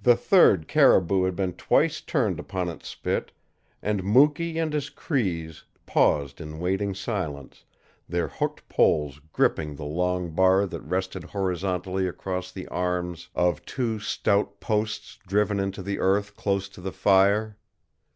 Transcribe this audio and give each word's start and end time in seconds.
The 0.00 0.14
third 0.14 0.68
caribou 0.68 1.24
had 1.24 1.34
been 1.34 1.54
twice 1.54 2.00
turned 2.00 2.38
upon 2.38 2.68
its 2.68 2.86
spit, 2.88 3.32
and 3.82 4.04
Mukee 4.04 4.56
and 4.56 4.72
his 4.72 4.88
Crees 4.88 5.64
paused 5.84 6.40
in 6.40 6.60
waiting 6.60 6.94
silence, 6.94 7.64
their 8.08 8.28
hooked 8.28 8.68
poles 8.68 9.20
gripping 9.32 9.74
the 9.74 9.84
long 9.84 10.30
bar 10.30 10.64
that 10.66 10.82
rested 10.82 11.24
horizontally 11.24 12.06
across 12.06 12.52
the 12.52 12.68
arms 12.68 13.30
of 13.34 13.64
two 13.64 13.98
stout 13.98 14.60
posts 14.60 15.18
driven 15.26 15.58
into 15.58 15.82
the 15.82 15.98
earth 15.98 16.36
close 16.36 16.68
to 16.68 16.80
the 16.80 16.92
fire. 16.92 17.58